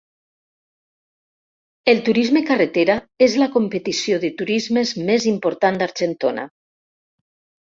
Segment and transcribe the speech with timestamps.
[1.93, 2.95] El Turisme Carretera
[3.27, 6.49] és la competició de turismes més important d'Argentona.